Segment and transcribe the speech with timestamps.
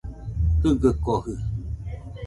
[0.61, 1.33] Jɨgɨkojɨ